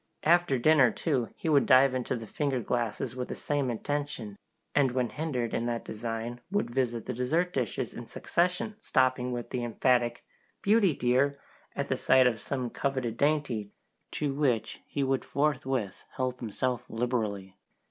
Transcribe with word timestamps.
After 0.23 0.57
dinner, 0.57 0.89
too, 0.89 1.29
he 1.35 1.47
would 1.47 1.67
dive 1.67 1.93
into 1.93 2.15
the 2.15 2.25
finger 2.25 2.59
glasses 2.59 3.15
with 3.15 3.27
the 3.27 3.35
same 3.35 3.69
intention, 3.69 4.35
and 4.73 4.93
when 4.93 5.09
hindered 5.11 5.53
in 5.53 5.67
that 5.67 5.85
design 5.85 6.41
would 6.49 6.71
visit 6.71 7.05
the 7.05 7.13
dessert 7.13 7.53
dishes 7.53 7.93
in 7.93 8.07
succession, 8.07 8.77
stopping 8.81 9.31
with 9.31 9.53
an 9.53 9.61
emphatic 9.61 10.25
"Beauty 10.63 10.95
dear!" 10.95 11.37
at 11.75 11.87
the 11.87 11.97
sight 11.97 12.25
of 12.25 12.39
some 12.39 12.71
coveted 12.71 13.15
dainty, 13.15 13.69
to 14.13 14.33
which 14.33 14.81
he 14.87 15.03
would 15.03 15.23
forthwith 15.23 16.03
help 16.15 16.39
himself 16.39 16.83
liberally. 16.89 17.55